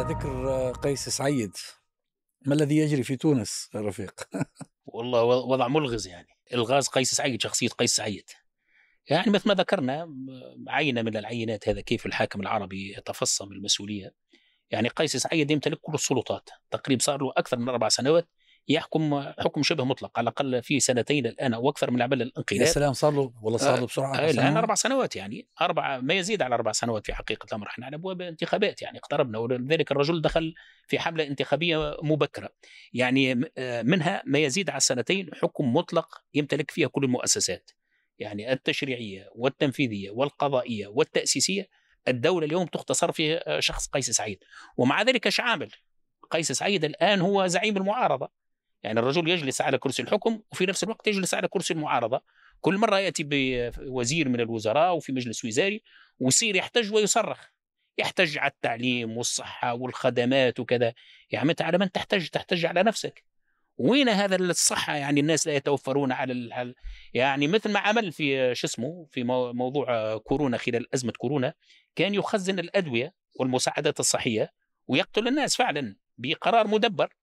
[0.00, 1.52] على ذكر قيس سعيد.
[2.46, 4.28] ما الذي يجري في تونس رفيق؟
[4.86, 6.28] والله وضع ملغز يعني.
[6.52, 8.24] إلغاز قيس سعيد شخصية قيس سعيد.
[9.10, 10.08] يعني مثل ما ذكرنا
[10.68, 14.14] عينه من العينات هذا كيف الحاكم العربي يتفصم المسؤولية.
[14.70, 16.50] يعني قيس سعيد يمتلك كل السلطات.
[16.70, 18.28] تقريبا صار له أكثر من أربع سنوات
[18.68, 22.60] يحكم حكم شبه مطلق على الأقل في سنتين الآن أو أكثر من عمل الانقلاب.
[22.60, 26.14] يا سلام صار له والله صار له بسرعة آه الآن أربع سنوات يعني أربع ما
[26.14, 27.66] يزيد على أربع سنوات في حقيقة الأمر.
[27.66, 30.54] إحنا على ابواب انتخابات يعني اقتربنا ولذلك الرجل دخل
[30.86, 32.48] في حملة انتخابية مبكرة.
[32.92, 37.70] يعني آه، منها ما يزيد على سنتين حكم مطلق يمتلك فيها كل المؤسسات.
[38.18, 41.68] يعني التشريعية والتنفيذية والقضائية والتأسيسية
[42.08, 44.38] الدولة اليوم تختصر في آه، شخص قيس سعيد.
[44.76, 45.70] ومع ذلك إيش عامل؟
[46.30, 48.39] قيس سعيد الآن هو زعيم المعارضة.
[48.82, 52.22] يعني الرجل يجلس على كرسي الحكم وفي نفس الوقت يجلس على كرسي المعارضة.
[52.60, 55.82] كل مرة يأتي بوزير من الوزراء وفي مجلس وزاري
[56.18, 57.46] ويصير يحتج ويصرخ.
[57.98, 60.94] يحتج على التعليم والصحة والخدمات وكذا.
[61.32, 63.24] يا انت على من تحتج؟ تحتج على نفسك.
[63.78, 66.74] وين هذا الصحة؟ يعني الناس لا يتوفرون على الحل
[67.14, 71.54] يعني مثل ما عمل في شو اسمه في موضوع كورونا خلال أزمة كورونا
[71.96, 74.52] كان يخزن الأدوية والمساعدات الصحية
[74.86, 77.14] ويقتل الناس فعلا بقرار مدبر.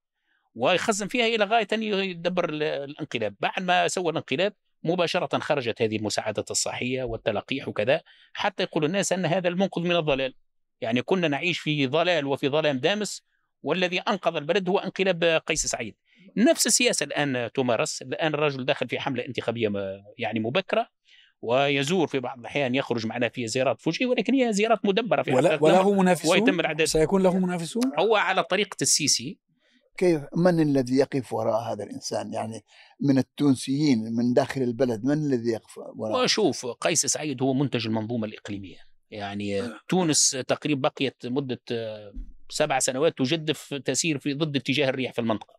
[0.57, 3.35] ويخزن فيها إلى غاية أن يدبر الانقلاب.
[3.39, 8.01] بعد ما سوى الانقلاب مباشرة خرجت هذه المساعدات الصحية والتلقيح وكذا
[8.33, 10.33] حتى يقول الناس أن هذا المنقذ من الضلال.
[10.81, 13.23] يعني كنا نعيش في ضلال وفي ظلام دامس
[13.63, 15.95] والذي أنقذ البلد هو انقلاب قيس سعيد.
[16.37, 19.71] نفس السياسة الآن تمارس الآن الرجل داخل في حملة انتخابية
[20.17, 20.87] يعني مبكرة
[21.41, 25.63] ويزور في بعض الأحيان يخرج معنا في زيارات فوجئه ولكن هي زيارات مدبرة في ولا
[25.63, 29.46] وله منافسون؟ ويتم سيكون له منافسون؟ هو على طريقة السيسي.
[29.97, 32.63] كيف من الذي يقف وراء هذا الإنسان؟ يعني
[33.01, 38.27] من التونسيين من داخل البلد من الذي يقف وراء؟ وشوف قيس سعيد هو منتج المنظومة
[38.27, 38.77] الإقليمية.
[39.11, 39.79] يعني آه.
[39.89, 42.13] تونس تقريبا بقيت مدة آه،
[42.49, 45.57] سبع سنوات تجدف تسير في ضد اتجاه الريح في المنطقة.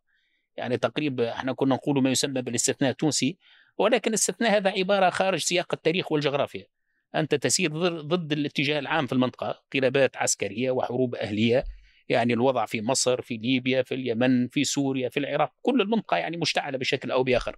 [0.57, 3.39] يعني تقريبا إحنا كنا نقول ما يسمى بالاستثناء التونسي
[3.79, 6.67] ولكن الاستثناء هذا عبارة خارج سياق التاريخ والجغرافيا.
[7.15, 7.71] أنت تسير
[8.01, 11.65] ضد الاتجاه العام في المنطقة قلابات عسكرية وحروب أهلية.
[12.09, 16.37] يعني الوضع في مصر في ليبيا في اليمن في سوريا في العراق كل المنطقة يعني
[16.37, 17.57] مشتعلة بشكل أو بآخر.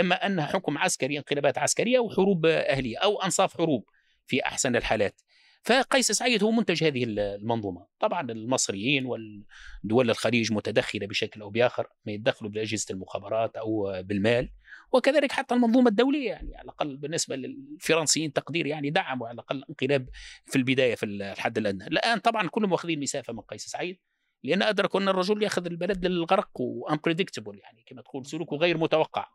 [0.00, 3.84] إما أنها حكم عسكري انقلابات عسكرية وحروب أهلية أو أنصاف حروب
[4.26, 5.20] في أحسن الحالات.
[5.62, 12.12] فقيس سعيد هو منتج هذه المنظومة طبعا المصريين والدول الخليج متدخلة بشكل أو بآخر ما
[12.12, 14.48] يتدخلوا بأجهزة المخابرات أو بالمال
[14.92, 20.08] وكذلك حتى المنظومة الدولية يعني على الأقل بالنسبة للفرنسيين تقدير يعني دعموا على الأقل الانقلاب
[20.46, 23.98] في البداية في الحد الأدنى، الآن طبعا كلهم واخذين مسافة من قيس سعيد
[24.44, 29.28] لأن أدركوا أن الرجل يأخذ البلد للغرق وإنبريدكتبل يعني كما تقول سلوكه غير متوقع.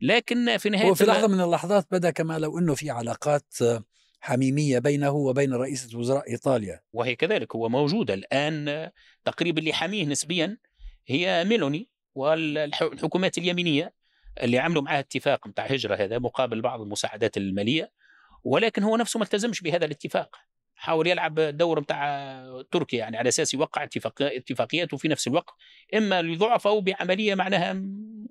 [0.00, 3.54] لكن في نهاية هو في لحظة من اللحظات بدأ كما لو أنه في علاقات
[4.20, 6.80] حميمية بينه وبين رئيسة وزراء إيطاليا.
[6.92, 8.90] وهي كذلك هو موجوده الآن
[9.24, 10.58] تقريبا اللي حاميه نسبيا
[11.06, 13.94] هي ميلوني والحكومات اليمينية
[14.42, 17.92] اللي عملوا معاه اتفاق بتاع هجرة هذا مقابل بعض المساعدات المالية
[18.44, 20.36] ولكن هو نفسه ما التزمش بهذا الاتفاق.
[20.74, 23.88] حاول يلعب الدور بتاع تركيا يعني على أساس يوقع
[24.20, 25.54] اتفاقيات وفي نفس الوقت
[25.94, 27.82] إما لضعف أو بعملية معناها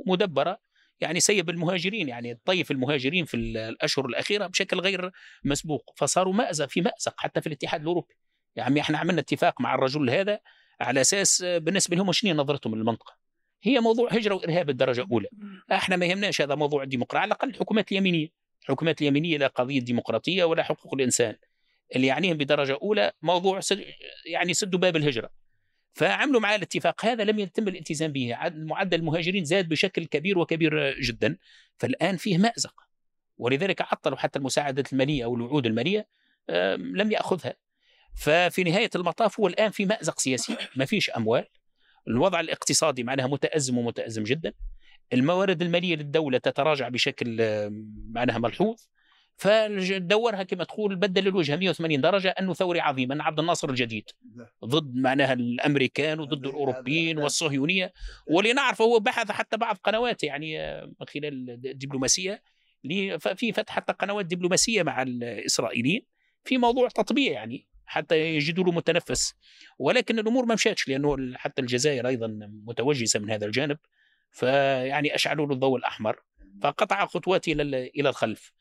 [0.06, 0.60] مدبرة
[1.02, 5.12] يعني سيب المهاجرين يعني طيف المهاجرين في الأشهر الأخيرة بشكل غير
[5.44, 8.16] مسبوق فصاروا مأزق في مأزق حتى في الاتحاد الأوروبي.
[8.56, 10.40] يعني إحنا عملنا اتفاق مع الرجل هذا
[10.82, 13.18] على أساس بالنسبة لهم شنو نظرتهم للمنطقة؟
[13.64, 15.28] هي موضوع هجرة وإرهاب الدرجة الأولى.
[15.72, 18.28] إحنا ما يهمناش هذا موضوع الديمقراطية على الأقل الحكومات اليمينية.
[18.62, 21.36] الحكومات اليمينية لا قضية ديمقراطية ولا حقوق الإنسان.
[21.96, 23.86] اللي يعنيهم بدرجة أولى موضوع سد
[24.26, 25.30] يعني سدوا باب الهجرة.
[25.94, 27.06] فعملوا معاه الاتفاق.
[27.06, 28.36] هذا لم يتم الالتزام به.
[28.56, 31.38] معدل المهاجرين زاد بشكل كبير وكبير جدا.
[31.78, 32.74] فالآن فيه مأزق.
[33.38, 36.08] ولذلك عطلوا حتى المساعدات المالية أو الوعود المالية
[36.78, 37.54] لم يأخذها.
[38.16, 40.58] ففي نهاية المطاف هو الآن في مأزق سياسي.
[40.76, 41.46] ما فيش أموال.
[42.08, 44.54] الوضع الاقتصادي معناها متأزم ومتأزم جدا.
[45.14, 47.38] الموارد المالية للدولة تتراجع بشكل
[48.12, 48.82] معناها ملحوظ.
[49.40, 54.10] فدورها كما تقول بدل الوجه 180 درجة أنه ثوري عظيم أن عبد الناصر الجديد.
[54.66, 57.94] ضد معناها الأمريكان وضد الأوروبيين والصهيونية.
[58.28, 62.44] واللي نعرفه هو بحث حتى بعض قنوات يعني من خلال الدبلوماسية
[63.20, 66.06] في فتح حتى قنوات دبلوماسية مع الإسرائيليين
[66.44, 69.34] في موضوع تطبيع يعني حتى يجدوا له متنفس.
[69.80, 72.28] ولكن الأمور ما مشاتش لأنه حتى الجزائر أيضا
[72.68, 73.78] متوجسة من هذا الجانب.
[74.32, 76.20] فيعني أشعلوا له الضوء الأحمر.
[76.62, 78.54] فقطع خطواته إلى إلى الخلف.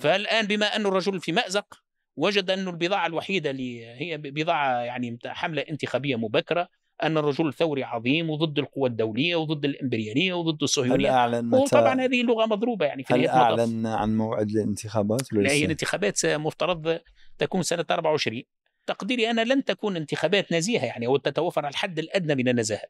[0.00, 1.82] فالآن بما أن الرجل في مأزق
[2.16, 6.68] وجد أن البضاعة الوحيدة اللي هي بضاعة يعني حملة انتخابية مبكرة
[7.02, 12.00] أن الرجل ثوري عظيم وضد القوى الدولية وضد الإمبريالية وضد الصهيونية هل أعلن متى وطبعا
[12.00, 17.00] هذه لغة مضروبة يعني في هل أعلن عن موعد الانتخابات؟ لا هي الانتخابات مفترض
[17.38, 18.42] تكون سنة 24
[18.86, 22.86] تقديري أنا لن تكون انتخابات نزيهة يعني أو تتوفر الحد الأدنى من النزاهة.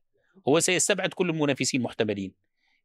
[0.48, 2.32] هو سيستبعد كل المنافسين المحتملين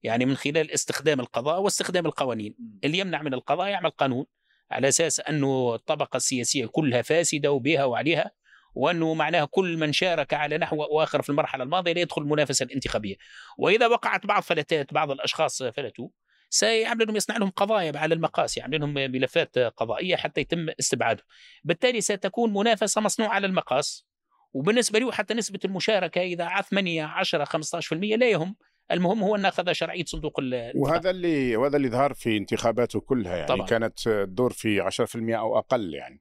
[0.03, 2.56] يعني من خلال استخدام القضاء واستخدام القوانين.
[2.83, 4.25] اللي يمنع من القضاء يعمل قانون
[4.71, 8.31] على أساس أنه الطبقه السياسيه كلها فاسدة وبها وعليها
[8.75, 12.63] وأنه معناها كل من شارك على نحو أو اخر في المرحلة الماضية لا يدخل المنافسة
[12.63, 13.15] الانتخابية.
[13.57, 16.09] وإذا وقعت بعض فلتات بعض الأشخاص فلتوا
[16.50, 21.24] سيعمل لهم يصنع لهم قضايا على المقاس يعمل لهم ملفات قضائية حتى يتم استبعاده.
[21.63, 24.06] بالتالي ستكون منافسة مصنوعة على المقاس
[24.53, 28.56] وبالنسبة له حتى نسبة المشاركة إذا 8 10 15% لا يهم.
[28.92, 30.39] المهم هو ان أخذ شرعية صندوق
[30.75, 33.68] وهذا اللي وهذا اللي ظهر في انتخاباته كلها يعني طبعا.
[33.68, 36.19] كانت تدور في 10% أو أقل يعني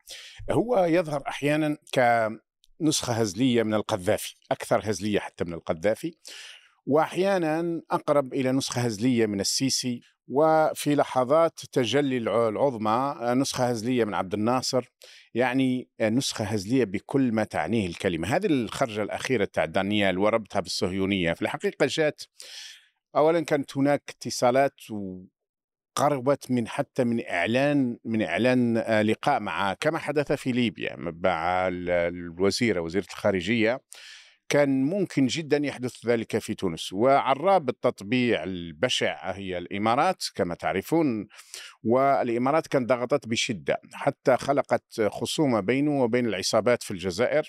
[0.50, 6.14] هو يظهر أحيانا كنسخة هزلية من القذافي أكثر هزلية حتى من القذافي
[6.86, 12.16] واحيانا أقرب إلى نسخة هزلية من السيسي وفي لحظات تجلي
[12.48, 14.92] العظمى نسخة هزلية من عبد الناصر.
[15.34, 18.28] يعني نسخة هزلية بكل ما تعنيه الكلمة.
[18.36, 21.32] هذه الخرجة الأخيرة تاع دانيال وربطها بالصهيونية.
[21.32, 22.22] في الحقيقة جات
[23.16, 24.80] أولا كانت هناك اتصالات
[25.96, 32.80] قربت من حتى من إعلان من إعلان لقاء مع كما حدث في ليبيا مع الوزيره
[32.80, 33.80] وزيرة الخارجية.
[34.50, 36.93] كان ممكن جدا يحدث ذلك في تونس.
[36.93, 41.29] وعراب التطبيع البشع هي الإمارات كما تعرفون
[41.85, 43.81] والإمارات كانت ضغطت بشدة.
[43.94, 47.43] حتى خلقت خصومة بينه وبين العصابات في الجزائر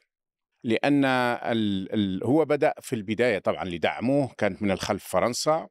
[0.64, 5.68] لأن ال ال هو بدأ في البداية طبعا لدعموه كانت من الخلف فرنسا.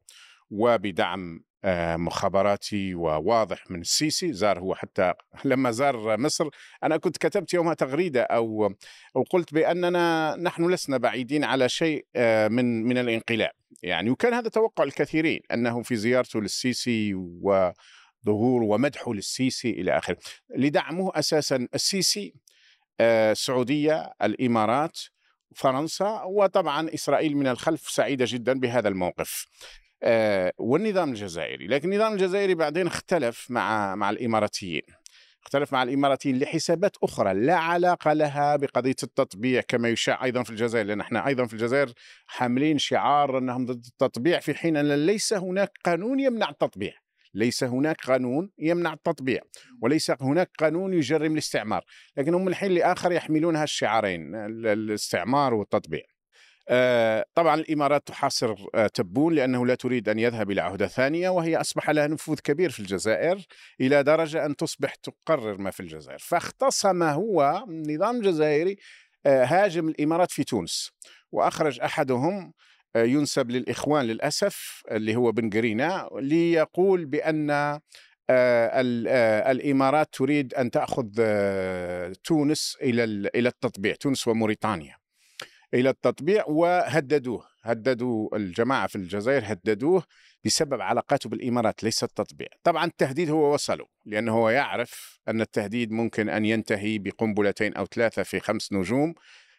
[0.50, 5.12] وبدعم آه، مخابراتي وواضح من السيسي زار هو حتى
[5.44, 6.48] لما زار مصر.
[6.82, 8.74] أنا كنت كتبت يومها تغريدة أو
[9.16, 13.50] أو قلت بأننا نحن لسنا بعيدين على شيء آه، من من الانقلاب.
[13.82, 20.16] يعني وكان هذا توقع الكثيرين أنه في زيارته للسيسي وظهور ومدحه للسيسي إلى آخره.
[20.56, 22.34] لدعمه أساسا السيسي
[23.00, 24.98] آه، السعودية الإمارات
[25.54, 29.46] فرنسا وطبعا إسرائيل من الخلف سعيدة جدا بهذا الموقف.
[30.58, 31.66] والنظام الجزائري.
[31.66, 34.82] لكن النظام الجزائري بعدين اختلف مع مع الإماراتيين.
[35.42, 40.86] اختلف مع الإماراتيين لحسابات أخرى لا علاقة لها بقضية التطبيع كما يشاع أيضا في الجزائر
[40.86, 41.92] لأن إحنا أيضا في الجزائر
[42.26, 46.92] حاملين شعار أنهم ضد التطبيع في حين أن ليس هناك قانون يمنع التطبيع.
[47.34, 49.40] ليس هناك قانون يمنع التطبيع
[49.82, 51.84] وليس هناك قانون يجرم الاستعمار.
[52.16, 56.00] لكن هم حين لآخر يحملون هالشعارين الاستعمار والتطبيع.
[56.00, 56.09] آه،
[57.34, 61.90] طبعا الإمارات تحاصر آه، تبون لأنه لا تريد أن يذهب إلى عهدة ثانية وهي أصبح
[61.90, 63.46] لها نفوذ كبير في الجزائر
[63.80, 66.18] إلى درجة أن تصبح تقرر ما في الجزائر.
[66.18, 68.76] فاختصم هو النظام الجزائري
[69.26, 70.90] آه، هاجم الإمارات في تونس
[71.32, 72.52] وأخرج أحدهم
[72.96, 77.80] ينسب للإخوان للأسف اللي هو بن قرينة ليقول بأن
[79.50, 81.06] الإمارات تريد أن تأخذ
[82.24, 84.99] تونس إلى إلى التطبيع تونس وموريتانيا.
[85.74, 90.02] إلى التطبيع وهددوه هددوا الجماعة في الجزائر هددوه
[90.44, 92.48] بسبب علاقاته بالإمارات ليس التطبيع.
[92.62, 98.22] طبعا التهديد هو وصله لأنه هو يعرف أن التهديد ممكن أن ينتهي بقنبلتين أو ثلاثة
[98.22, 99.14] في خمس نجوم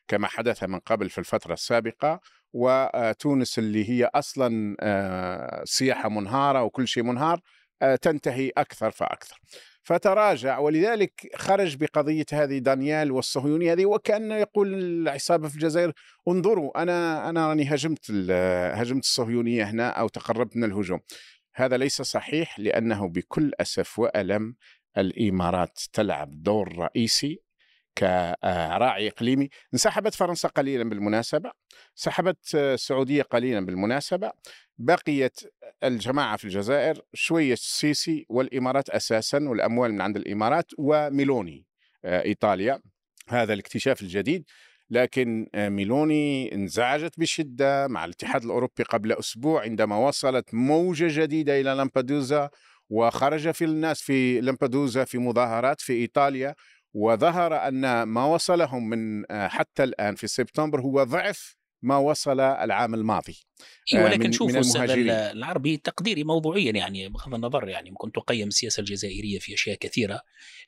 [0.08, 2.20] كما حدث من قبل في الفترة السابقة.
[2.54, 7.42] وتونس اللي هي أصلا آه، سياحة منهارة وكل شيء منهار
[7.82, 9.40] آه، تنتهي أكثر فأكثر.
[9.84, 10.60] فتراجع.
[10.60, 15.92] ولذلك خرج بقضية هذه دانيال والصهيونيه هذه وكأن يقول العصابة في الجزائر
[16.28, 21.00] انظروا أنا أنا راني هاجمت هاجمت الصهيونية هنا أو تقربت من الهجوم.
[21.56, 24.56] هذا ليس صحيح لأنه بكل أسف وألم
[24.98, 27.42] الإمارات تلعب دور رئيسي
[27.98, 29.50] كراعي إقليمي.
[29.74, 31.52] انسحبت فرنسا قليلا بالمناسبة
[31.96, 34.32] سحبت السعودية قليلا بالمناسبة
[34.78, 35.40] بقيت
[35.84, 41.66] الجماعة في الجزائر شوية السيسي والإمارات أساسا والأموال من عند الإمارات وميلوني
[42.06, 42.82] آه، إيطاليا.
[43.30, 44.46] هذا الاكتشاف الجديد.
[44.90, 51.74] لكن آه، ميلوني انزعجت بشدة مع الاتحاد الأوروبي قبل أسبوع عندما وصلت موجة جديدة إلى
[51.74, 52.50] لامبادوزا
[52.90, 56.56] وخرج في الناس في لامبادوزا في مظاهرات في إيطاليا.
[56.94, 62.94] وظهر أن ما وصلهم من آه، حتى الآن في سبتمبر هو ضعف ما وصل العام
[62.94, 63.38] الماضي
[63.94, 69.40] إيه ولكن شوفوا الاستاذ العربي تقديري موضوعيا يعني بغض النظر يعني ممكن تقيم السياسة الجزائرية
[69.40, 70.22] في أشياء كثيرة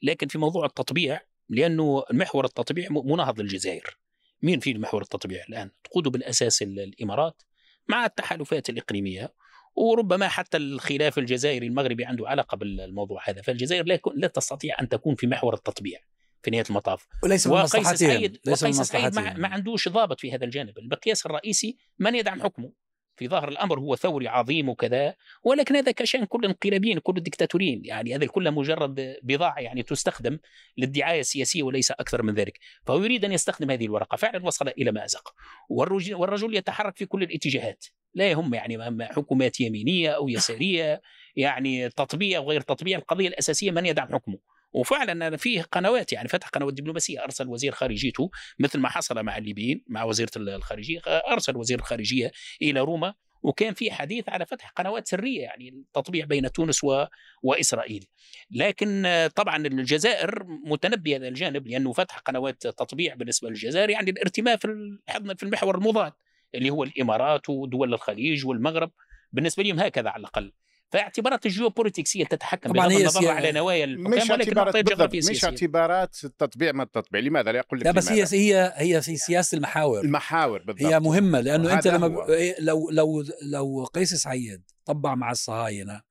[0.03, 3.97] لكن في موضوع التطبيع لأنه محور التطبيع مناهض للجزائر.
[4.41, 7.41] مين في محور التطبيع الآن؟ تقوده بالأساس الإمارات
[7.87, 9.33] مع التحالفات الإقليمية
[9.75, 15.27] وربما حتى الخلاف الجزائري المغربي عنده علاقة بالموضوع هذا فالجزائر لا تستطيع أن تكون في
[15.27, 15.99] محور التطبيع.
[16.43, 17.07] في نهاية المطاف.
[17.23, 20.77] وليس من مصلحتهم ليس وقيس سعيد ما, ما عندوش ضابط في هذا الجانب.
[20.77, 22.71] المقياس الرئيسي من يدعم حكمه.
[23.15, 27.81] في ظاهر الأمر هو ثوري عظيم وكذا ولكن هذا كشأن كل انقلابيين كل الدكتاتوريين.
[27.85, 30.39] يعني هذا كله مجرد بضاعة يعني تستخدم
[30.77, 32.59] للدعاية السياسية وليس أكثر من ذلك.
[32.85, 34.15] فهو يريد أن يستخدم هذه الورقة.
[34.15, 35.33] فعلا وصل إلى مازق
[35.69, 37.85] والرجل, والرجل يتحرك في كل الاتجاهات.
[38.13, 41.01] لا يهم يعني حكومات يمينية أو يسارية
[41.35, 42.97] يعني تطبيع وغير تطبيع.
[42.97, 44.52] القضية الأساسية من يدعم حكمه.
[44.73, 49.83] وفعلا فيه قنوات يعني فتح قنوات دبلوماسية أرسل وزير خارجيته مثل ما حصل مع الليبيين
[49.87, 53.13] مع وزيرة الخارجية أرسل وزير الخارجية إلى روما
[53.43, 57.05] وكان في حديث على فتح قنوات سرية يعني التطبيع بين تونس و...
[57.43, 58.05] وإسرائيل.
[58.51, 64.97] لكن طبعا الجزائر متنبيه هذا الجانب لأنه فتح قنوات تطبيع بالنسبة للجزائر يعني الارتماء في
[65.37, 66.13] في المحور المضاد
[66.55, 68.91] اللي هو الإمارات ودول الخليج والمغرب.
[69.31, 70.51] بالنسبة لهم هكذا على الأقل.
[70.93, 74.75] فاعتبارات الجيوبوليتكس هي تتحكم طبعا هي النظر على نوايا مش اعتبارات
[75.15, 77.21] مش اعتبارات التطبيع ما التطبيع.
[77.21, 80.01] لماذا لا أقول لك لا بس هي هي هي سياسة المحاور.
[80.01, 80.83] المحاور بالضبط.
[80.83, 82.15] هي مهمة لأنه أنت لما ب...
[82.59, 86.01] لو لو لو قيس سعيد طبع مع الصهاينة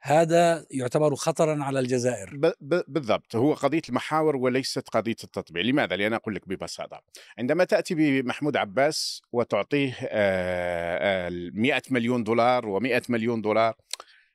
[0.00, 2.36] هذا يعتبر خطرا على الجزائر.
[2.36, 2.52] ب...
[2.60, 2.82] ب...
[2.88, 3.36] بالضبط.
[3.36, 5.62] هو قضية المحاور وليست قضية التطبيع.
[5.62, 7.02] لماذا؟ لأن أقول لك ببساطة.
[7.38, 13.74] عندما تأتي بمحمود عباس وتعطيه آه، آه، 100 مليون دولار و100 مليون دولار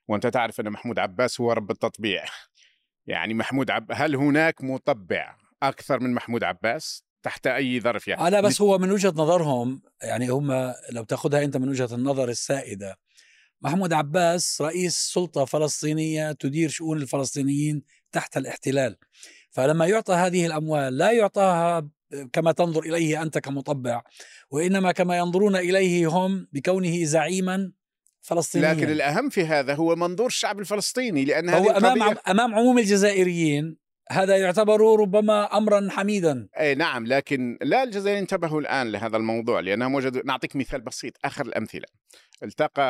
[0.08, 2.24] وأنت تعرف أن محمود عباس هو رب التطبيع.
[3.06, 8.40] يعني محمود عب هل هناك مطبع أكثر من محمود عباس تحت أي ظرف يعني؟ لا
[8.40, 12.98] بس هو من وجهة نظرهم يعني هم لو تأخذها أنت من وجهة النظر السائدة
[13.62, 17.82] محمود عباس رئيس سلطة فلسطينية تدير شؤون الفلسطينيين
[18.12, 18.96] تحت الاحتلال.
[19.50, 21.88] فلما يعطى هذه الأموال لا يعطاها
[22.32, 24.02] كما تنظر إليه أنت كمطبع
[24.50, 27.72] وإنما كما ينظرون إليه هم بكونه زعيما
[28.24, 32.20] فلسطينيا لكن الأهم في هذا هو منظور الشعب الفلسطيني لأن هو أمام القضية...
[32.28, 36.48] أمام عموم الجزائريين هذا يعتبر ربما امرا حميدا.
[36.58, 41.46] أي نعم لكن لا الجزائريين انتبهوا الآن لهذا الموضوع لانهم وجدوا نعطيك مثال بسيط آخر
[41.46, 41.86] الأمثلة.
[42.42, 42.82] التقى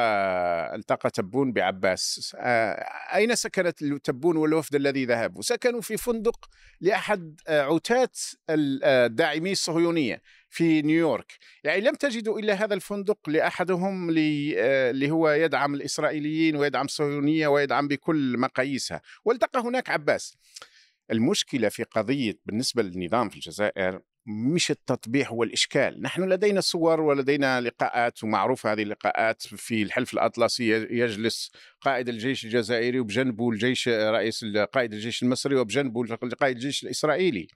[0.74, 2.36] التقى تبون بعباس.
[2.38, 6.48] آه، أين سكنت تبون والوفد الذي ذهب وسكنوا في فندق
[6.80, 8.18] لأحد آه، عتات
[8.50, 10.20] الداعمي الصهيونية.
[10.54, 11.32] في نيويورك.
[11.64, 17.88] يعني لم تجدوا إلا هذا الفندق لأحدهم آه، اللي هو يدعم الإسرائيليين ويدعم الصهيونية ويدعم
[17.88, 19.02] بكل مقاييسها.
[19.25, 20.37] والتقى هناك عباس.
[21.11, 26.02] المشكلة في قضية بالنسبة للنظام في الجزائر مش التطبيع هو الإشكال.
[26.02, 33.00] نحن لدينا صور ولدينا لقاءات ومعروف هذه اللقاءات في الحلف الأطلسي يجلس قائد الجيش الجزائري
[33.00, 36.07] وبجنبه الجيش رئيس قائد الجيش المصري وبجنبه
[36.40, 37.49] قائد الجيش الإسرائيلي.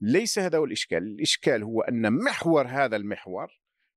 [0.00, 0.98] ليس هذا هو الإشكال.
[0.98, 3.48] الإشكال هو أن محور هذا المحور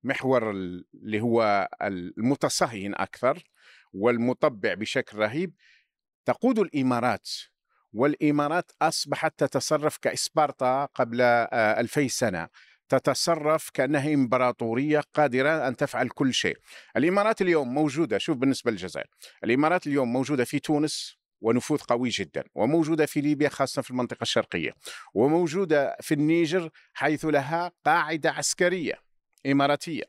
[0.03, 3.43] محور اللي هو المتصهين أكثر
[3.93, 5.53] والمطبع بشكل رهيب
[6.25, 7.29] تقود الإمارات
[7.93, 12.47] والإمارات أصبحت تتصرف كإسبارتا قبل آه، ألفي سنة.
[12.89, 16.57] تتصرف كأنها إمبراطورية قادرة أن تفعل كل شيء.
[16.97, 19.07] الإمارات اليوم موجودة شوف بالنسبة للجزائر.
[19.43, 24.71] الإمارات اليوم موجودة في تونس ونفوذ قوي جدا وموجودة في ليبيا خاصة في المنطقة الشرقية
[25.13, 28.93] وموجودة في النيجر حيث لها قاعدة عسكرية
[29.45, 30.03] إماراتية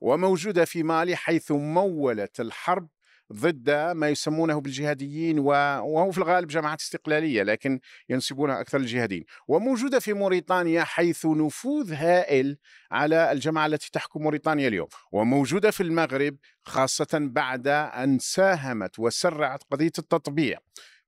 [0.00, 2.88] وموجودة في مالي حيث مولت الحرب
[3.32, 9.24] ضد ما يسمونه بالجهاديين وهو في الغالب جماعات استقلالية لكن ينسبونها أكثر للجهاديين.
[9.48, 12.56] وموجودة في موريتانيا حيث نفوذ هائل
[12.90, 14.88] على الجماعة التي تحكم موريتانيا اليوم.
[15.12, 20.58] وموجودة في المغرب خاصة بعد أن ساهمت وسرعت قضية التطبيع.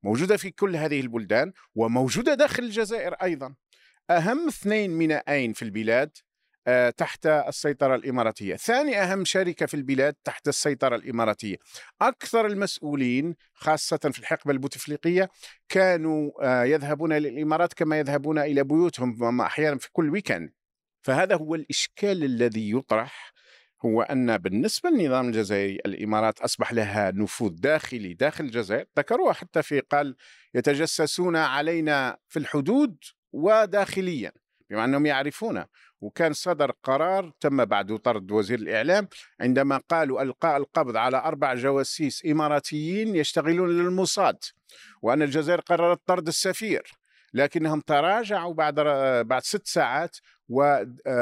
[0.02, 3.54] موجودة في كل هذه البلدان وموجودة داخل الجزائر أيضا.
[4.10, 6.10] أهم اثنين مينائين في البلاد
[6.96, 8.56] تحت السيطرة الإماراتية.
[8.56, 11.56] ثاني أهم شركة في البلاد تحت السيطرة الإماراتية.
[12.00, 15.28] أكثر المسؤولين خاصة في الحقبة البوتفليقية
[15.68, 20.50] كانوا آه، يذهبون إلى الإمارات كما يذهبون إلى بيوتهم أحيانا في كل ويكند
[21.02, 23.32] فهذا هو الإشكال الذي يطرح
[23.84, 28.86] هو أن بالنسبة للنظام الجزائري الإمارات أصبح لها نفوذ داخلي داخل الجزائر.
[28.98, 30.16] ذكروها حتى في قال
[30.54, 32.96] يتجسسون علينا في الحدود
[33.32, 34.32] وداخليا.
[34.70, 35.64] بما أنهم يعرفون
[36.00, 39.08] وكان صدر قرار تم بعد طرد وزير الإعلام
[39.40, 44.38] عندما قالوا ألقاء القبض على أربع جواسيس إماراتيين يشتغلون للموساد
[45.02, 46.82] وأن الجزائر قررت طرد السفير
[47.34, 48.74] لكنهم تراجعوا بعد
[49.26, 50.16] بعد ست ساعات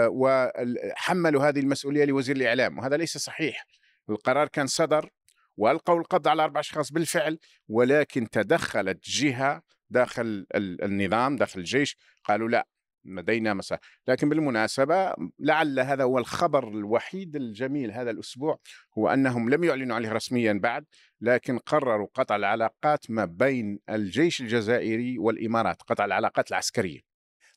[0.09, 3.67] وحملوا هذه المسؤولية لوزير الإعلام وهذا ليس صحيح.
[4.11, 5.11] القرار كان صدر
[5.57, 12.67] وألقوا القبض على أربع أشخاص بالفعل ولكن تدخلت جهة داخل النظام داخل الجيش قالوا لا
[13.07, 13.81] لدينا مساء.
[14.09, 18.59] لكن بالمناسبة لعل هذا هو الخبر الوحيد الجميل هذا الأسبوع
[18.99, 20.85] هو أنهم لم يعلنوا عليه رسميا بعد
[21.21, 27.01] لكن قرروا قطع العلاقات ما بين الجيش الجزائري والإمارات قطع العلاقات العسكرية.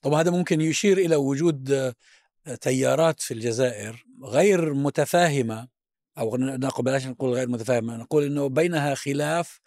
[0.01, 1.94] طبعا هذا ممكن يشير إلى وجود
[2.62, 5.68] تيارات في الجزائر غير متفاهمة
[6.18, 9.60] أو نقول بلاش نقول غير متفاهمة نقول إنه بينها خلاف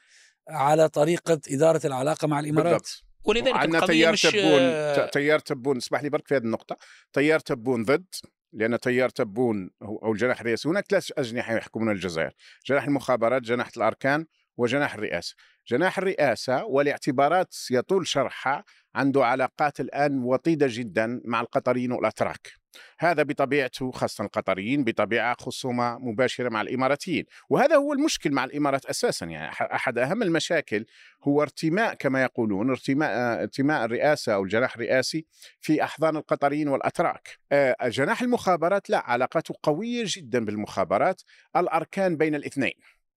[0.48, 3.04] على طريقة إدارة العلاقة مع الإمارات؟ بالضبط.
[3.24, 6.76] ولذلك عندنا تيار مش تبون تيار تبون اسمح لي برك في هذه النقطة.
[7.12, 8.06] تيار تبون ضد
[8.52, 12.32] لأن تيار تبون أو الجناح الرئاسي هناك ثلاث أجنحة يحكمون الجزائر.
[12.66, 14.26] جناح المخابرات جناح الأركان
[14.56, 15.34] وجناح الرئاسة.
[15.66, 22.62] جناح الرئاسة والاعتبارات يطول شرحها عنده علاقات الآن وطيدة جدا مع القطريين والأتراك.
[22.98, 27.24] هذا بطبيعته خاصة القطريين بطبيعة خصومة مباشرة مع الإماراتيين.
[27.48, 29.26] وهذا هو المشكل مع الإمارات أساسا.
[29.26, 30.84] يعني أحد أهم المشاكل
[31.24, 35.26] هو ارتماء كما يقولون ارتماء ارتماء الرئاسة أو الجناح الرئاسي
[35.60, 37.38] في أحضان القطريين والأتراك.
[37.52, 41.22] آه، جناح المخابرات لا علاقته قوية جدا بالمخابرات.
[41.56, 42.74] الأركان بين الاثنين.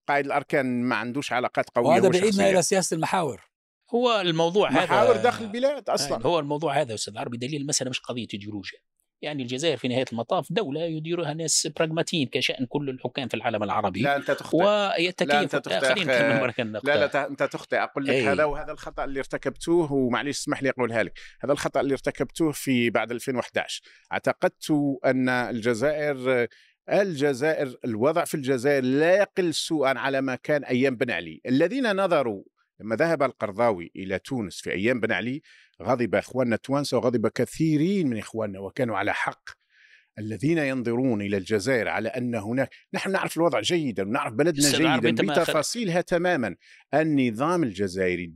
[0.08, 3.40] قائد الأركان ما عندوش علاقات قوية وهذا بعيدنا إلى سياسة المحاور.
[3.94, 6.26] هو الموضوع هذا محاور داخل البلاد أصلا.
[6.26, 8.78] هو الموضوع هذا أستاذ عربي دليل المسألة مش قضية ايديولوجيا
[9.22, 14.02] يعني الجزائر في نهاية المطاف دولة يديرها ناس براغماتيين كشأن كل الحكام في العالم العربي
[14.02, 14.56] لا أنت تخطئ.
[14.56, 15.28] ويتكيف.
[15.28, 16.04] لا أنت تخطئ
[16.84, 17.76] لا لا أنت تخطئ.
[17.76, 18.28] أقول لك أي.
[18.28, 21.18] هذا وهذا الخطأ اللي ارتكبتوه ومعليش اسمح لي أقولها لك.
[21.40, 23.82] هذا الخطأ اللي ارتكبتوه في بعد 2011
[24.12, 24.70] اعتقدت
[25.04, 26.46] أن الجزائر
[26.92, 31.40] الجزائر الوضع في الجزائر لا يقل سوءا على ما كان أيام بن علي.
[31.46, 32.44] الذين نظروا
[32.80, 35.42] لما ذهب القرضاوي إلى تونس في أيام بن علي
[35.82, 39.50] غضب إخواننا التوانسة وغضب كثيرين من إخواننا وكانوا على حق.
[40.18, 46.00] الذين ينظرون إلى الجزائر على أن هناك نحن نعرف الوضع جيدا ونعرف بلدنا جيدا بتفاصيلها
[46.00, 46.56] تماما.
[46.94, 48.34] النظام الجزائري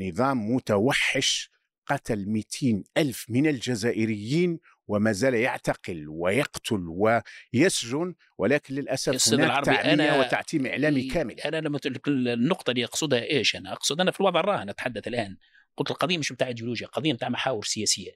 [0.00, 1.50] نظام متوحش
[1.86, 4.58] قتل 200 ألف من الجزائريين
[4.90, 11.40] وما زال يعتقل ويقتل ويسجن ولكن للأسف هناك تعميه وتعتيم إعلامي كامل.
[11.40, 15.36] أنا لما النقطة اللي أقصدها إيش؟ أنا أقصد أنا في الوضع الراهن أتحدث الآن.
[15.76, 18.12] قلت القضية مش بتاع إيديولوجيا قضيه بتاع محاور سياسية.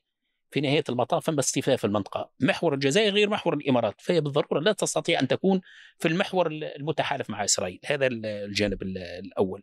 [0.50, 2.30] في نهاية المطاف فما اصطفاف في المنطقة.
[2.40, 4.00] محور الجزائر غير محور الإمارات.
[4.00, 5.60] فهي بالضرورة لا تستطيع أن تكون
[5.98, 7.80] في المحور المتحالف مع إسرائيل.
[7.86, 9.62] هذا الجانب الأول.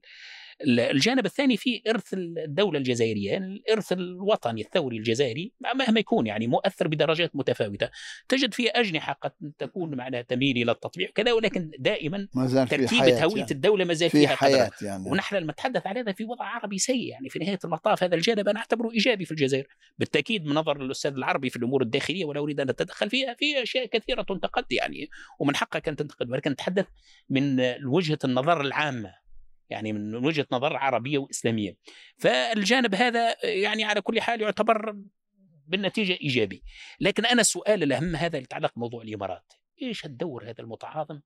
[0.67, 6.87] الجانب الثاني في إرث الدولة الجزائرية يعني الإرث الوطني الثوري الجزائري مهما يكون يعني مؤثر
[6.87, 7.89] بدرجات متفاوتة.
[8.29, 12.27] تجد فيه أجنحة قد تكون معناها تميل إلى التطبيع كذا ولكن دائما
[12.69, 13.51] ترتيبه هوية يعني.
[13.51, 15.09] الدولة ما زال فيها حياة يعني.
[15.09, 18.49] ونحن لما نتحدث على هذا في وضع عربي سيء يعني في نهاية المطاف هذا الجانب
[18.49, 19.67] أنا أعتبره إيجابي في الجزائر.
[19.99, 23.85] بالتأكيد من نظر الأستاذ العربي في الأمور الداخلية ولا أريد أن أتدخل فيها في أشياء
[23.85, 26.29] كثيرة تنتقد يعني ومن حقك أن تنتقد.
[26.29, 26.85] ولكن نتحدث
[27.29, 29.20] من وجهة النظر العامة.
[29.71, 31.75] يعني من وجهة نظر عربية وإسلامية.
[32.17, 34.95] فالجانب هذا يعني على كل حال يعتبر
[35.67, 36.63] بالنتيجة إيجابي.
[36.99, 39.53] لكن أنا السؤال الأهم هذا اللي يتعلق بموضوع الإمارات.
[39.81, 41.19] إيش الدور هذا المتعاظم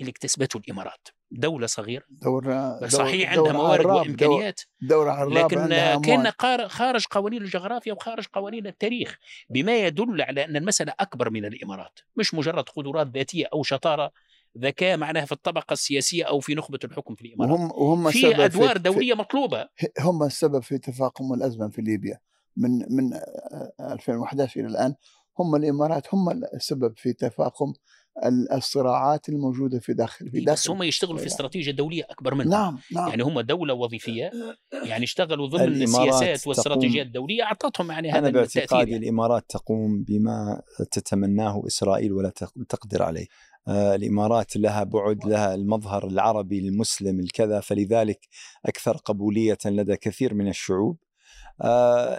[0.00, 2.04] اللي اكتسبته الإمارات؟ دولة صغيرة.
[2.08, 2.44] دور
[2.88, 4.60] صحيح دور عندها موارد وإمكانيات.
[4.80, 5.68] دور لكن
[6.00, 6.30] كان
[6.68, 9.18] خارج قوانين الجغرافيا وخارج قوانين التاريخ.
[9.50, 11.98] بما يدل على أن المسألة أكبر من الإمارات.
[12.16, 14.12] مش مجرد قدرات ذاتية أو شطارة.
[14.58, 17.58] ذكاء معناها في الطبقة السياسية أو في نخبة الحكم في الإمارات.
[17.58, 19.68] وهم وهم في أدوار في دولية مطلوبة.
[20.00, 22.18] هم السبب في تفاقم الأزمة في ليبيا.
[22.56, 23.12] من من
[23.80, 24.94] 2011 إلى الآن
[25.38, 27.72] هم الإمارات هم السبب في تفاقم
[28.52, 32.78] الصراعات الموجودة في داخل في داخل بس هم يشتغلوا في استراتيجية دولية أكبر منها نعم
[32.92, 33.08] نعم.
[33.08, 34.30] يعني هم دولة وظيفية
[34.86, 39.04] يعني اشتغلوا ضمن السياسات والإستراتيجيات الدولية أعطتهم يعني هذا أنا باعتقادي يعني.
[39.04, 42.32] الإمارات تقوم بما تتمناه إسرائيل ولا
[42.68, 43.22] تقدر عليه.
[43.22, 48.28] آه، الإمارات لها بعد لها المظهر العربي المسلم الكذا فلذلك
[48.66, 50.98] أكثر قبولية لدى كثير من الشعوب
[51.60, 52.18] آه،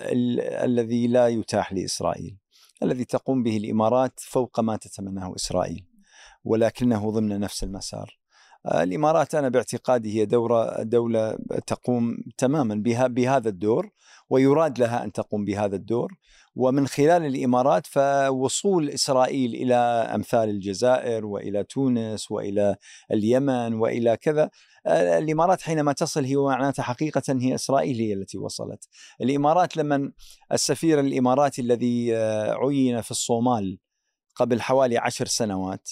[0.66, 2.38] الذي لا يتاح لإسرائيل
[2.84, 5.86] الذي تقوم به الإمارات فوق ما تتمناه إسرائيل
[6.44, 8.20] ولكنه ضمن نفس المسار.
[8.66, 13.90] آه، الإمارات أنا باعتقادي هي دورة دولة تقوم تماما بها بهذا الدور
[14.30, 16.14] ويراد لها أن تقوم بهذا الدور.
[16.56, 19.76] ومن خلال الإمارات فوصول إسرائيل إلى
[20.16, 22.76] أمثال الجزائر وإلى تونس وإلى
[23.12, 24.50] اليمن وإلى كذا
[24.86, 28.88] آه، الإمارات حينما تصل هي معناتها حقيقة هي إسرائيل هي التي وصلت.
[29.22, 30.12] الإمارات لما
[30.52, 33.78] السفير الإماراتي الذي آه، عين في الصومال
[34.36, 35.90] قبل حوالي عشر سنوات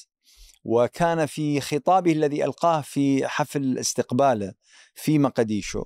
[0.63, 4.54] وكان في خطابه الذي ألقاه في حفل استقباله
[4.95, 5.84] في مقديشو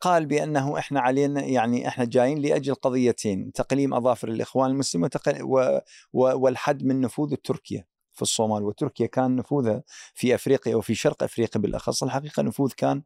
[0.00, 5.10] قال بأنه إحنا علينا يعني إحنا جايين لأجل قضيتين تقليم أظافر الإخوان المسلمين
[6.12, 8.62] والحد من نفوذ تركيا في الصومال.
[8.62, 9.82] وتركيا كان نفوذها
[10.14, 12.02] في أفريقيا وفي شرق أفريقيا بالأخص.
[12.02, 13.02] الحقيقة نفوذ كان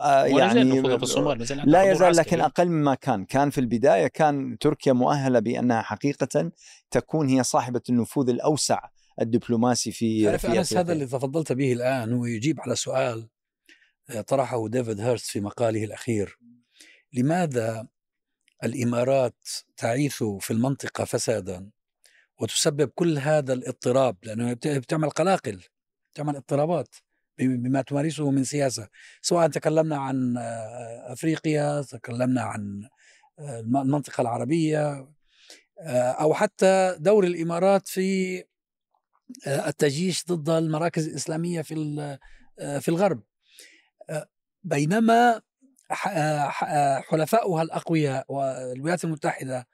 [0.00, 3.24] آه يعني في الصومال لا يزال لكن أقل مما كان.
[3.24, 6.52] كان في البداية كان تركيا مؤهلة بأنها حقيقة
[6.90, 8.80] تكون هي صاحبة النفوذ الأوسع
[9.20, 13.35] الدبلوماسي في تعرف أنس هذا اللي تفضلت به الآن هو يجيب على سؤال آه،
[14.26, 16.38] طرحه ديفيد هيرست في مقاله الأخير.
[17.12, 17.88] لماذا
[18.64, 21.70] الإمارات تعيث في المنطقة فسادا
[22.40, 25.62] وتسبب كل هذا الاضطراب؟ لأنه بتعمل قلاقل
[26.14, 26.96] تعمل اضطرابات
[27.38, 28.88] بما تمارسه من سياسة.
[29.22, 32.88] سواء تكلمنا عن آه، أفريقيا تكلمنا عن
[33.38, 35.08] آه، المنطقة العربية
[35.80, 38.44] آه، أو حتى دور الإمارات في
[39.46, 41.74] التجيش ضد المراكز الإسلامية في
[42.80, 43.22] في الغرب.
[44.66, 45.42] بينما
[47.10, 49.68] حلفاؤها الأقوياء والولايات المتحدة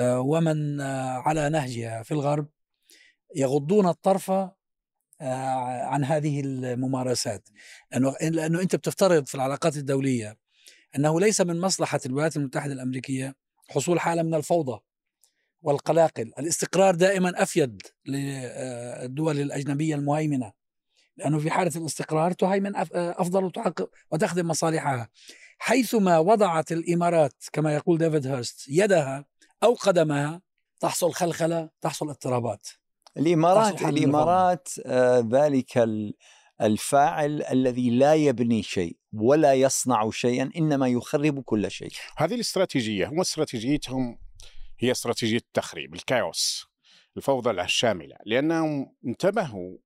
[0.00, 2.48] ومن على نهجها في الغرب
[3.34, 4.30] يغضون الطرف
[5.20, 7.48] آه، عن هذه الممارسات.
[7.92, 10.36] لأنه لأنه أنت بتفترض في العلاقات الدولية
[10.96, 13.34] أنه ليس من مصلحة الولايات المتحدة الأمريكية
[13.68, 14.80] حصول حالة من الفوضى
[15.62, 20.52] والقلاقل، الاستقرار دائما أفيد للدول الأجنبية المهيمنة.
[21.16, 25.08] لأنه في حالة الاستقرار تهيمن أفضل وتحقق وتخدم مصالحها.
[25.58, 29.24] حيثما وضعت الإمارات كما يقول ديفيد هيرست يدها
[29.62, 30.42] أو قدمها
[30.80, 32.68] تحصل خلخلة، تحصل اضطرابات.
[33.16, 35.88] الامارات الإمارات آه ذلك
[36.60, 41.90] الفاعل الذي لا يبني شيء ولا يصنع شيئا إنما يخرب كل شيء.
[42.16, 44.18] هذه الاستراتيجية هم استراتيجيتهم
[44.78, 46.66] هي استراتيجية التخريب الكاوس
[47.16, 49.76] الفوضى الشاملة لأنهم انتبهوا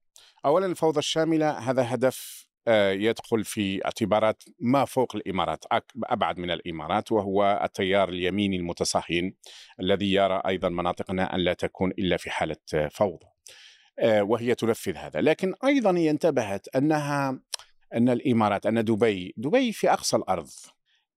[0.46, 5.64] اولا الفوضى الشاملة هذا هدف آه، يدخل في اعتبارات ما فوق الإمارات
[6.05, 9.35] أبعد من الإمارات وهو التيار اليميني المتصهين
[9.81, 12.57] الذي يرى أيضا مناطقنا أن لا تكون إلا في حالة
[12.90, 13.26] فوضى
[13.98, 15.20] آه، وهي تنفذ هذا.
[15.20, 17.40] لكن أيضا هي انتبهت أنها
[17.94, 20.50] أن الإمارات أن دبي دبي في أقصى الأرض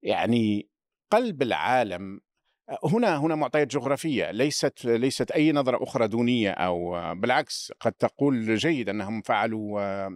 [0.03, 0.69] يعني
[1.11, 2.21] قلب العالم
[2.83, 8.89] هنا هنا معطيات جغرافية ليست ليست أي نظرة أخرى دونية أو بالعكس قد تقول جيد
[8.89, 10.09] أنهم فعلوا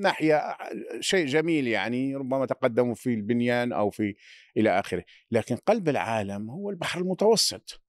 [0.00, 0.56] ناحية
[1.00, 4.14] شيء جميل يعني ربما تقدموا في البنيان أو في
[4.56, 5.04] إلى آخره.
[5.30, 7.82] لكن قلب العالم هو البحر المتوسط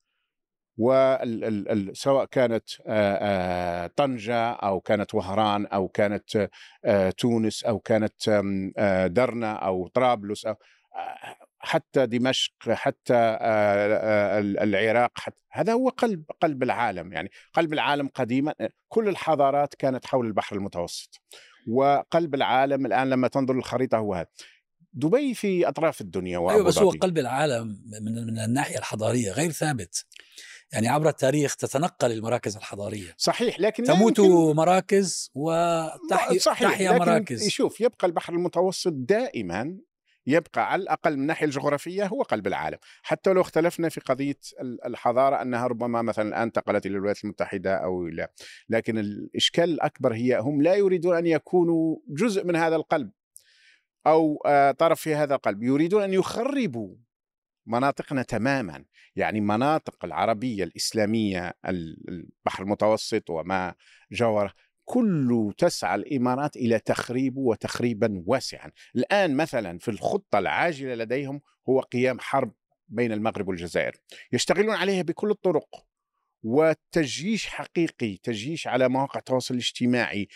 [0.77, 2.69] وسواء كانت
[3.95, 6.49] طنجة أو كانت وهران أو كانت
[7.17, 8.29] تونس أو كانت
[9.07, 10.55] درنا أو طرابلس أو
[11.59, 13.37] حتى دمشق حتى
[14.63, 17.13] العراق حتى هذا هو قلب قلب العالم.
[17.13, 18.53] يعني قلب العالم قديما
[18.87, 21.21] كل الحضارات كانت حول البحر المتوسط.
[21.67, 24.27] وقلب العالم الآن لما تنظر للخريطة هو هذا.
[24.93, 30.05] دبي في أطراف الدنيا أيوه بس هو قلب العالم من من الناحية الحضارية غير ثابت.
[30.73, 33.15] يعني عبر التاريخ تتنقل المراكز الحضارية.
[33.17, 34.55] صحيح لكن تموت يمكن...
[34.55, 37.47] مراكز وتحيا صحيح تحيا مراكز.
[37.47, 39.77] شوف يبقى البحر المتوسط دائما
[40.27, 44.39] يبقى على الأقل من الناحية الجغرافية هو قلب العالم، حتى لو اختلفنا في قضية
[44.85, 48.31] الحضارة أنها ربما مثلا الآن انتقلت إلى الولايات المتحدة أو لا،
[48.69, 53.11] لكن الإشكال الأكبر هي هم لا يريدون أن يكونوا جزء من هذا القلب
[54.07, 56.95] أو آه، طرف في هذا القلب، يريدون أن يخربوا
[57.65, 58.85] مناطقنا تماما.
[59.15, 63.75] يعني مناطق العربية الإسلامية البحر المتوسط وما
[64.11, 64.53] جاوره
[64.89, 72.19] كله تسعى الإمارات إلى تخريبه وتخريبا واسعا، الآن مثلا في الخطة العاجلة لديهم هو قيام
[72.19, 72.53] حرب
[72.87, 73.95] بين المغرب والجزائر،
[74.33, 75.85] يشتغلون عليها بكل الطرق
[76.43, 80.27] وتجيش حقيقي تجيش على مواقع التواصل الاجتماعي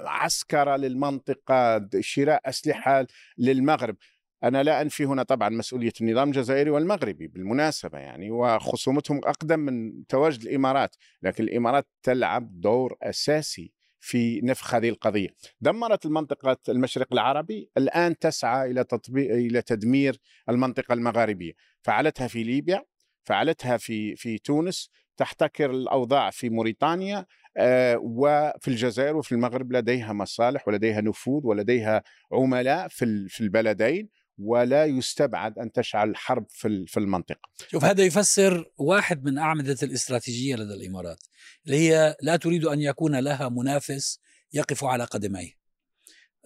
[0.00, 3.06] عسكرة للمنطقة شراء أسلحة
[3.38, 3.96] للمغرب.
[4.44, 10.42] أنا لا أنفي هنا طبعا مسؤولية النظام الجزائري والمغربي بالمناسبة يعني وخصومتهم أقدم من تواجد
[10.42, 15.28] الإمارات لكن الإمارات تلعب دور أساسي في نفخ هذه القضية.
[15.60, 20.16] دمرت المنطقة المشرق العربي الآن تسعى إلى تطبيق إلى تدمير
[20.48, 21.52] المنطقة المغاربية.
[21.82, 22.84] فعلتها في ليبيا
[23.24, 27.26] فعلتها في في تونس تحتكر الأوضاع في موريتانيا
[27.56, 34.08] آه وفي الجزائر وفي المغرب لديها مصالح ولديها نفوذ ولديها عملاء في في البلدين.
[34.42, 37.48] ولا يستبعد أن تشعل حرب في في المنطقة.
[37.68, 41.22] شوف هذا يفسر واحد من أعمدة الاستراتيجية لدى الإمارات
[41.66, 44.20] اللي هي لا تريد أن يكون لها منافس
[44.52, 45.60] يقف على قدميه.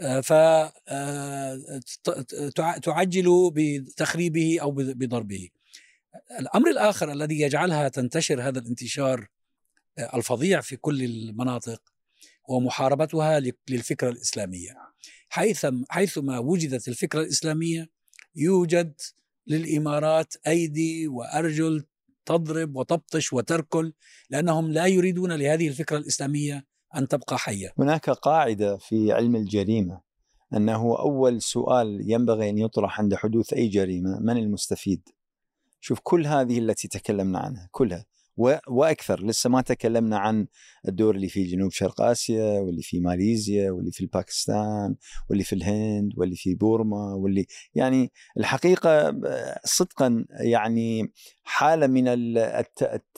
[0.01, 0.33] آه، ف
[0.89, 1.59] آه،
[2.83, 5.49] تعجل بتخريبه أو بضربه.
[6.41, 9.29] الأمر الآخر الذي يجعلها تنتشر هذا الانتشار
[9.99, 11.83] آه، الفظيع في كل المناطق
[12.51, 14.94] هو محاربتها للفكرة الإسلامية.
[15.29, 17.91] حيث حيثما وجدت الفكرة الإسلامية
[18.37, 18.95] يوجد
[19.47, 21.85] للإمارات أيدي وأرجل
[22.27, 23.93] تضرب وتبطش وتركل
[24.31, 27.73] لأنهم لا يريدون لهذه الفكرة الإسلامية أن تبقى حية.
[27.79, 30.01] هناك قاعدة في علم الجريمة
[30.55, 35.09] أنه أول سؤال ينبغي أن يطرح عند حدوث أي جريمة من المستفيد؟
[35.81, 38.05] شوف كل هذه التي تكلمنا عنها كلها
[38.69, 39.25] وأكثر.
[39.27, 40.47] لسه ما تكلمنا عن
[40.89, 44.97] الدور اللي في جنوب شرق آسيا واللي في ماليزيا واللي في الباكستان
[45.31, 49.21] واللي في الهند واللي في بورما واللي يعني الحقيقة
[49.65, 52.05] صدقا يعني حالة من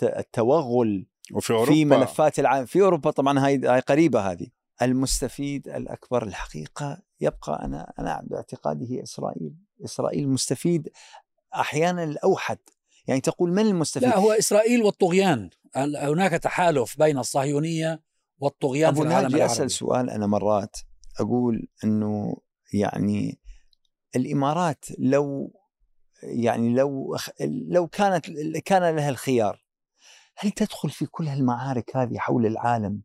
[0.03, 1.73] التوغل وفي أوروبا.
[1.73, 4.47] في ملفات العالم في أوروبا طبعا هاي هاي قريبة هذه.
[4.83, 9.55] المستفيد الأكبر الحقيقة يبقى أنا أنا باعتقادي هي إسرائيل.
[9.85, 10.89] إسرائيل المستفيد
[11.55, 12.59] أحيانا الأوحد.
[13.07, 15.51] يعني تقول من المستفيد؟ لا هو إسرائيل والطغيان.
[15.77, 18.03] هناك تحالف بين الصهيونية
[18.39, 20.77] والطغيان في العالم العربي أسأل سؤال أنا مرات.
[21.21, 22.37] أقول إنه
[22.73, 23.39] يعني
[24.17, 25.53] الإمارات لو
[26.23, 27.17] يعني لو
[27.69, 28.31] لو كانت
[28.65, 29.65] كان لها الخيار
[30.37, 33.03] هل تدخل في كل هالمعارك هذه حول العالم؟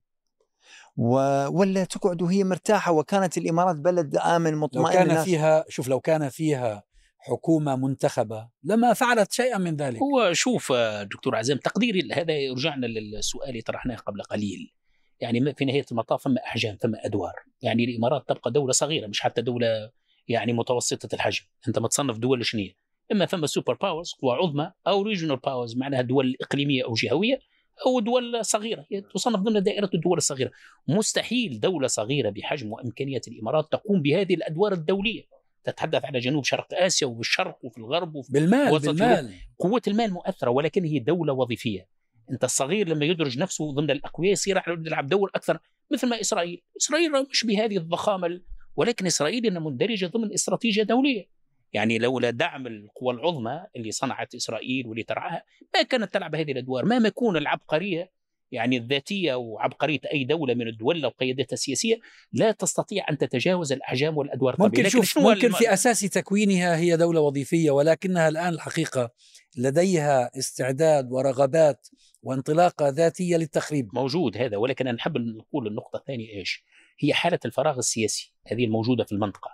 [0.98, 1.16] و...
[1.48, 6.30] ولا تقعد وهي مرتاحة وكانت الإمارات بلد آمن مطمئن لو كان فيها شوف لو كان
[6.30, 6.84] فيها
[7.22, 10.00] حكومة منتخبة لما فعلت شيئا من ذلك.
[10.02, 10.74] هو شوف
[11.12, 14.74] دكتور عزام تقديري هذا يرجعنا للسؤال اللي طرحناه قبل قليل.
[15.20, 17.34] يعني في نهاية المطاف فما أحجام فما أدوار.
[17.62, 19.92] يعني الإمارات تبقى دولة صغيرة مش حتى دولة
[20.28, 21.44] يعني متوسطة الحجم.
[21.68, 22.72] أنت ما تصنف دول شنية
[23.12, 27.40] إما فما super powers قوى عظمى أو regional powers معناها دول إقليمية أو جهوية
[27.86, 28.86] أو دول صغيرة.
[29.14, 30.52] تصنف ضمن دائرة الدول الصغيرة.
[30.88, 35.41] مستحيل دولة صغيرة بحجم وإمكانية الإمارات تقوم بهذه الأدوار الدولية.
[35.64, 39.34] تتحدث على جنوب شرق آسيا وبالشرق وفي الغرب وفي بالمال بالمال.
[39.60, 41.88] قوة المال مؤثرة ولكن هي دولة وظيفية.
[42.32, 45.60] أنت الصغير لما يدرج نفسه ضمن الأقوياء يصير يلعب دور أكثر
[45.92, 46.62] مثل ما إسرائيل.
[46.78, 48.42] إسرائيل مش بهذه الضخامة
[48.76, 51.26] ولكن إسرائيل إنها مندرجة ضمن استراتيجية دولية.
[51.74, 55.44] يعني لولا دعم القوى العظمى اللي صنعت إسرائيل واللي ترعاها
[55.76, 56.86] ما كانت تلعب هذه الأدوار.
[56.86, 58.12] ما يكون العبقرية
[58.52, 62.00] يعني الذاتية وعبقرية أي دولة من الدول وقيادتها السياسيه
[62.34, 65.56] لا تستطيع أن تتجاوز الاحجام والأدوار ممكن شوف ممكن الم...
[65.56, 69.12] في أساس تكوينها هي دولة وظيفية ولكنها الآن الحقيقة
[69.58, 71.88] لديها استعداد ورغبات
[72.24, 73.90] وانطلاقة ذاتية للتخريب.
[73.94, 76.66] موجود هذا ولكن أنا نحب نقول النقطة الثانية إيش؟
[77.00, 79.52] هي حالة الفراغ السياسي هذه الموجودة في المنطقة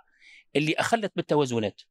[0.56, 1.82] اللي أخلت بالتوازنات.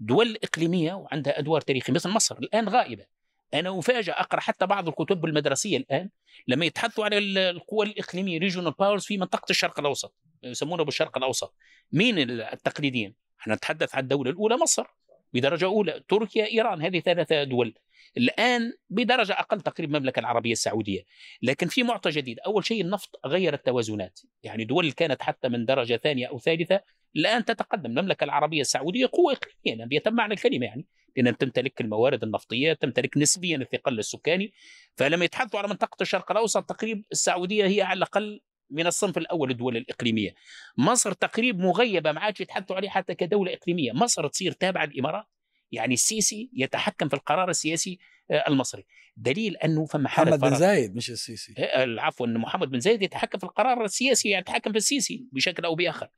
[0.00, 3.06] دول إقليمية وعندها أدوار تاريخية مثل مصر الآن غائبة.
[3.54, 6.10] أنا افاجئ أقرأ حتى بعض الكتب المدرسيه الآن
[6.48, 11.54] لما يتحدثوا على القوى الإقليمية regional powers في منطقة الشرق الأوسط يسمونه بالشرق الأوسط.
[11.92, 14.86] مين التقليديين؟ إحنا نتحدث عن الدولة الأولى مصر
[15.32, 17.74] بدرجة أولى تركيا إيران هذه ثلاثة دول.
[18.16, 21.02] الآن بدرجة أقل تقريبا المملكة العربية السعودية.
[21.42, 24.20] لكن في معطى جديد أول شيء النفط غير التوازنات.
[24.42, 26.80] يعني دول كانت حتى من درجة ثانية أو ثالثة
[27.16, 27.98] الآن تتقدم.
[27.98, 30.86] المملكة العربية السعودية قوة إقليمية بيتم معنى الكلمة يعني.
[31.16, 34.52] لأن تمتلك الموارد النفطية تمتلك نسبيا الثقل السكاني
[34.96, 36.64] فلما يتحدثوا على منطقة الشرق الأوسط.
[36.68, 40.34] تقريب السعودية هي على الأقل من الصنف الأول الدول الإقليمية.
[40.78, 43.92] مصر تقريب مغيبة ما عادش يتحدثوا عليها حتى كدولة إقليمية.
[43.92, 45.26] مصر تصير تابعة الامارات
[45.72, 47.98] يعني السيسي يتحكم في القرار السياسي
[48.30, 48.84] آه، المصري.
[49.16, 51.54] دليل أنه فما حالة محمد بن زايد مش السيسي.
[51.58, 56.08] العفو ان محمد بن زايد يتحكم في القرار السياسي يتحكم في السيسي بشكل أو بآخر.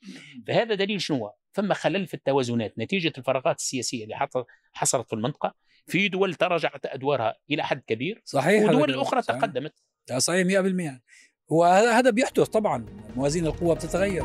[0.47, 2.79] فهذا دليل شنو فما خلل في التوازنات.
[2.79, 4.29] نتيجة الفراغات السياسية اللي
[4.73, 5.55] حصلت في المنطقة
[5.87, 9.41] في دول تراجعت أدوارها إلى حد كبير صحيح ودول أخرى صحيح.
[9.41, 9.75] تقدمت.
[10.19, 11.01] صحيح 100%
[11.49, 12.87] وهذا بيحدث طبعا.
[13.17, 14.25] موازين القوى بتتغير.